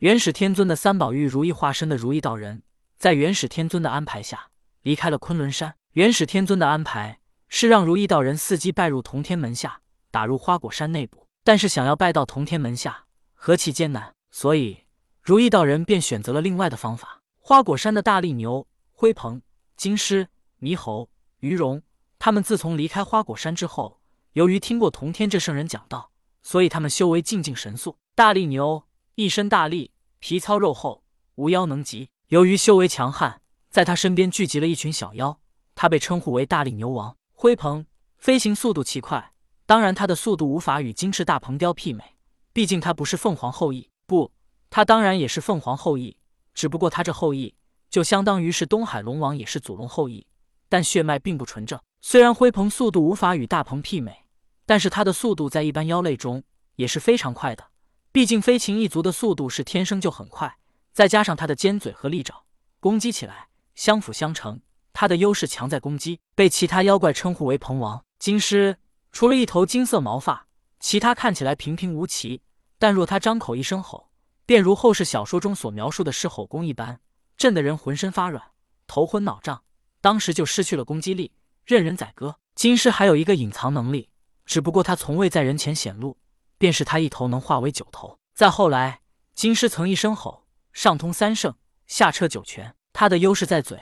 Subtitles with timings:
[0.00, 2.62] 元始天尊的三宝玉如意化身的如意道人，
[2.96, 4.48] 在元始天尊的安排下
[4.80, 5.74] 离开了昆仑山。
[5.92, 11.26] 元始天尊的安排是让如意道人伺机拜入同天门下，打入花果山内部。
[11.44, 14.84] 但是想要拜到同天门下，何其艰难，所以
[15.22, 17.20] 如意道人便选择了另外的方法。
[17.38, 19.42] 花果山的大力牛、灰鹏、
[19.76, 20.28] 金狮、
[20.60, 21.10] 猕猴、
[21.40, 21.82] 鱼龙，
[22.18, 24.00] 他们自从离开花果山之后，
[24.32, 26.10] 由于听过同天这圣人讲道，
[26.40, 27.98] 所以他们修为进境神速。
[28.14, 28.84] 大力牛
[29.16, 29.89] 一身大力，
[30.20, 31.02] 皮糙肉厚，
[31.36, 32.10] 无妖能及。
[32.28, 33.40] 由于修为强悍，
[33.70, 35.40] 在他身边聚集了一群小妖。
[35.74, 37.86] 他被称呼为大力牛王，灰鹏
[38.18, 39.32] 飞行速度奇快，
[39.64, 42.04] 当然他的速度无法与金翅大鹏雕媲美，
[42.52, 43.88] 毕竟他不是凤凰后裔。
[44.06, 44.30] 不，
[44.68, 46.18] 他当然也是凤凰后裔，
[46.52, 47.54] 只不过他这后裔
[47.88, 50.26] 就相当于是东海龙王也是祖龙后裔，
[50.68, 51.80] 但血脉并不纯正。
[52.02, 54.26] 虽然灰鹏速度无法与大鹏媲美，
[54.66, 56.44] 但是他的速度在一般妖类中
[56.76, 57.69] 也是非常快的。
[58.12, 60.56] 毕竟飞禽一族的速度是天生就很快，
[60.92, 62.42] 再加上他的尖嘴和利爪，
[62.80, 64.60] 攻击起来相辅相成。
[64.92, 68.04] 他的优势强在攻击，被其他妖怪称呼为鹏王。
[68.18, 68.76] 金狮
[69.12, 70.48] 除了一头金色毛发，
[70.80, 72.42] 其他看起来平平无奇。
[72.80, 74.10] 但若他张口一声吼，
[74.44, 77.00] 便如后世小说中所描述的狮吼功一般，
[77.36, 78.42] 震得人浑身发软，
[78.88, 79.62] 头昏脑胀，
[80.00, 81.30] 当时就失去了攻击力，
[81.64, 82.36] 任人宰割。
[82.56, 84.08] 金狮还有一个隐藏能力，
[84.44, 86.18] 只不过他从未在人前显露，
[86.60, 88.18] 便是他一头能化为九头。
[88.34, 89.00] 再后来，
[89.34, 90.44] 金狮曾一声吼，
[90.74, 91.54] 上通三圣，
[91.86, 92.76] 下彻九泉。
[92.92, 93.80] 他的优势在嘴。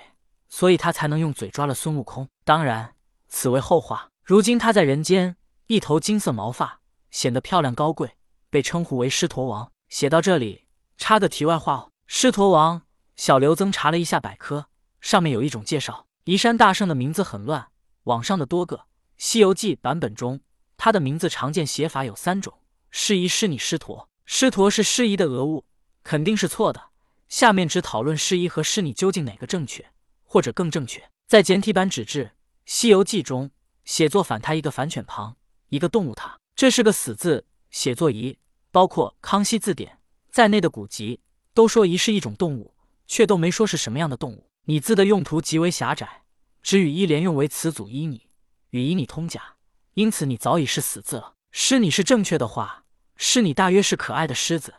[0.48, 2.28] 所以他才能用嘴抓了孙悟空。
[2.44, 2.94] 当然，
[3.26, 4.10] 此为后话。
[4.22, 8.12] 如今他在人间，一头金色毛发，显得漂亮高贵，
[8.48, 9.72] 被称呼为狮驼王。
[9.88, 11.90] 写到这里，插个题外话哦。
[12.06, 12.82] 狮驼王，
[13.16, 14.68] 小刘曾查了一下百科，
[15.00, 17.66] 上面有一种介绍：移山大圣的名字很乱，
[18.04, 18.76] 网上的多个
[19.18, 20.40] 《西游记》版本中，
[20.78, 22.54] 他的名字常见写法有三种：
[22.90, 24.08] 师夷、师你、师驼。
[24.24, 25.64] 师驼是师夷的讹误，
[26.02, 26.90] 肯定是错的。
[27.28, 29.90] 下面只讨论师夷和师你究竟哪个正确。
[30.30, 32.24] 或者更正确，在简体版纸质
[32.66, 33.50] 《西游记》中，
[33.86, 35.38] 写作反他一个反犬旁，
[35.70, 38.38] 一个动物它，这是个死字，写作夷。
[38.70, 39.92] 包括《康熙字典》
[40.30, 41.20] 在内的古籍
[41.54, 42.74] 都说夷是一种动物，
[43.06, 44.50] 却都没说是什么样的动物。
[44.66, 46.24] 你字的用途极为狭窄，
[46.62, 48.28] 只与一连用为词组伊你，
[48.68, 49.54] 与伊你通假，
[49.94, 51.32] 因此你早已是死字了。
[51.50, 52.84] 师你是正确的话，
[53.20, 54.72] 狮你大约是可爱的狮子，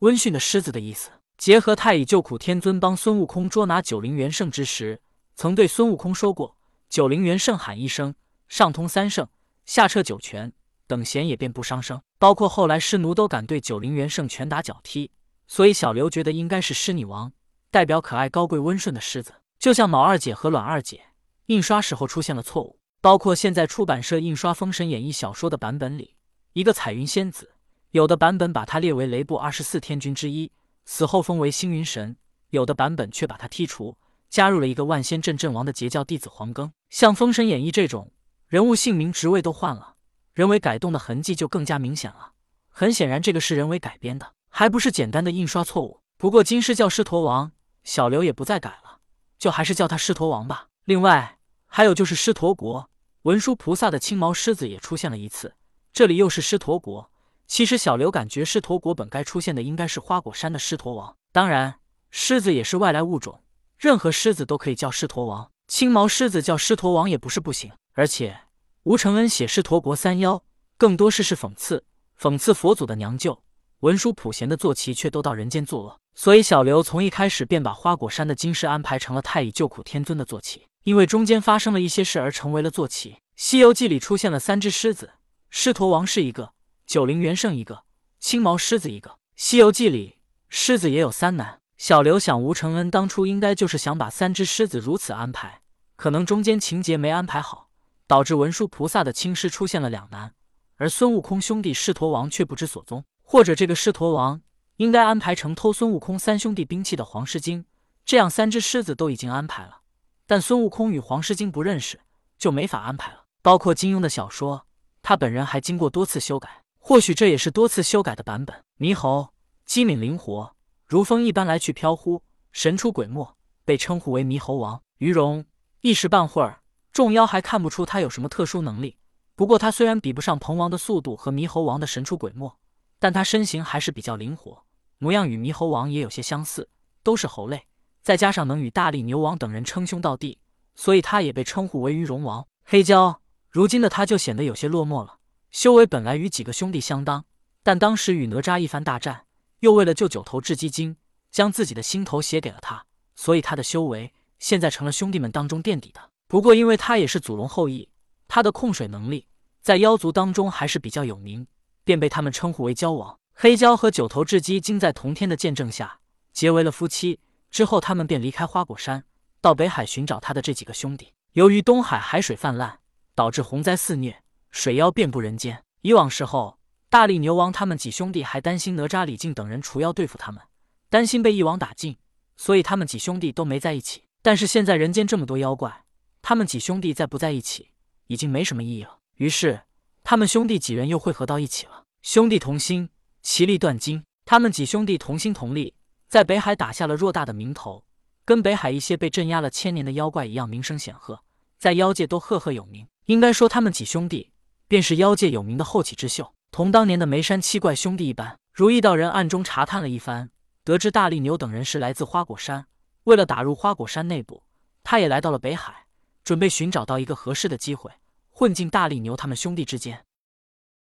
[0.00, 1.10] 温驯的狮子的意思。
[1.38, 5.00] 结合太乙救苦天尊帮孙悟空捉拿九灵元圣之时，
[5.34, 6.58] 曾对孙悟空说过
[6.90, 8.14] ：“九灵元圣喊一声，
[8.48, 9.26] 上通三圣，
[9.64, 10.52] 下彻九泉，
[10.86, 15.10] 等闲也便不伤生。”包括后来师奴都敢对九灵元圣拳打脚踢，
[15.46, 17.32] 所以小刘觉得应该是狮女王，
[17.70, 19.32] 代表可爱高贵温顺的狮子。
[19.58, 21.00] 就像卯二姐和卵二姐
[21.46, 26.14] 印刷时候出现了错误，包括现在出版社印刷《封神演义》小说的版本里，
[26.52, 27.52] 一个彩云仙子，
[27.96, 30.52] 有的版本把它列为雷部二十四天君之一。
[30.84, 32.14] 死后封为星云神，
[32.50, 33.96] 有的版本却把他剔除，
[34.28, 36.70] 加入了一个万仙阵阵王的截教弟子黄庚。
[36.90, 38.12] 像《封神演义》这种
[38.48, 39.94] 人物姓名、职位都换了，
[40.34, 42.32] 人为改动的痕迹就更加明显了。
[42.68, 46.02] 很显然，这个是人为改编的，还不是简单的印刷错误。
[46.18, 47.52] 不过金狮叫狮驼王，
[47.82, 48.98] 小刘也不再改了，
[49.38, 50.66] 就还是叫他狮驼王吧。
[50.84, 52.90] 另外还有就是狮驼国
[53.22, 55.54] 文殊菩萨的青毛狮子也出现了一次，
[55.94, 57.10] 这里又是狮驼国。
[57.46, 61.76] 其实小刘感觉狮驼国本该出现的应该是花果山的狮驼王，当然
[62.10, 63.42] 狮子也是外来物种，
[63.78, 67.72] 任何狮子都可以叫狮驼王，青毛狮子叫狮驼王也不是不行。
[67.94, 68.38] 而且
[68.82, 70.42] 吴承恩写狮驼国三妖，
[70.76, 71.84] 更多是是讽刺，
[72.20, 73.42] 讽刺佛祖的娘舅
[73.80, 83.18] 文殊普贤的坐骑却都到人间作恶，所以小刘从一开始便把花果山的金狮安排成了太乙救苦天尊的坐骑，因为中间发生了一些事而成为了坐骑。
[83.36, 85.12] 西游记里出现了三只狮子，
[85.50, 86.52] 狮驼王是一个。
[86.86, 87.82] 九灵元圣一个，
[88.20, 89.10] 青毛狮子一个。
[89.34, 91.60] 《西游记》里狮子也有三难。
[91.76, 95.62] 小刘想，吴承恩当初应该就是想把三只狮子如此安排，
[95.96, 97.70] 可能中间情节没安排好，
[98.06, 100.32] 导致文殊菩萨的青狮出现了两难，
[100.76, 103.04] 而孙悟空兄弟狮驼王却不知所踪。
[103.24, 104.40] 或者这个狮驼王
[104.76, 107.64] 应该安排成偷孙悟空三兄弟兵器的黄狮精，
[108.04, 109.80] 这样三只狮子都已经安排了，
[110.24, 111.98] 但孙悟空与黄狮精不认识，
[112.38, 113.24] 就没法安排了。
[113.42, 114.66] 包括金庸的小说，
[115.02, 116.62] 他本人还经过多次修改。
[116.88, 118.62] 或许这也是多次修改的版本。
[118.78, 119.30] 猕猴
[119.64, 120.52] 机敏灵活，
[120.86, 122.22] 如风一般来去飘忽，
[122.52, 123.34] 神出鬼没，
[123.64, 124.80] 被称呼为猕猴王。
[124.98, 125.44] 鱼龙
[125.80, 126.60] 一时半会儿，
[126.92, 128.98] 众妖还看不出他有什么特殊能力。
[129.34, 132.56] 不过他虽然比不上鹏王的速度和猕猴王的神出鬼没，
[133.00, 134.62] 但他身形还是比较灵活，
[134.98, 136.68] 模样与猕猴王也有些相似，
[137.02, 137.64] 都是猴类，
[138.04, 140.38] 再加上能与大力牛王等人称兄道弟，
[140.76, 142.46] 所以他也被称呼为鱼龙王。
[142.62, 143.16] 黑蛟
[143.50, 145.15] 如今的他就显得有些落寞了。
[145.56, 147.24] 修为本来与几个兄弟相当，
[147.62, 149.24] 但当时与哪吒一番大战，
[149.60, 150.98] 又为了救九头雉鸡精，
[151.30, 156.10] 将自己的心头血给了他，所以他的修为现在成了兄弟们当中垫底的。
[156.28, 157.88] 不过，因为他也是祖龙后裔，
[158.28, 159.26] 他的控水能力
[159.62, 161.46] 在妖族当中还是比较有名，
[161.84, 163.18] 便被他们称呼为蛟王。
[163.32, 166.00] 黑蛟和九头雉鸡精在同天的见证下
[166.34, 167.18] 结为了夫妻。
[167.50, 169.04] 之后，他们便离开花果山，
[169.40, 171.14] 到北海寻找他的这几个兄弟。
[171.32, 172.80] 由于东海海水泛滥，
[173.14, 174.22] 导致洪灾肆虐，
[174.56, 175.62] 水妖遍布人间。
[175.82, 176.58] 以往时候，
[176.88, 180.42] 大力牛王他们几兄弟还担心哪吒、李靖等人除妖对付他们，
[180.88, 181.98] 担心被一网打尽，
[182.38, 184.04] 所以他们几兄弟都没在一起。
[184.22, 185.84] 但是现在人间这么多妖怪，
[186.22, 187.72] 他们几兄弟再不在一起，
[188.06, 188.98] 已经没什么意义了。
[189.16, 189.60] 于是，
[190.02, 191.84] 他们兄弟几人又汇合到一起了。
[192.00, 192.88] 兄弟同心，
[193.22, 194.04] 其利断金。
[194.24, 195.74] 他们几兄弟同心同力。
[196.08, 197.84] 在北海打下了偌大的名头，
[198.24, 201.20] 跟北海一些被镇压了千年的妖怪一样，名声显赫，
[201.58, 202.88] 在妖界都赫赫有名。
[203.04, 204.32] 应该说，他们几兄弟
[204.68, 208.38] 便是妖界有名的后起之秀，同当年的梅山七怪兄弟一般。
[208.52, 210.30] 如意道人暗中查探了一番，
[210.64, 212.66] 得知大力牛等人是来自花果山，
[213.04, 214.44] 为了打入花果山内部，
[214.82, 215.86] 他也来到了北海，
[216.24, 217.90] 准备寻找到一个合适的机会
[218.30, 220.05] 混进大力牛他们兄弟之间。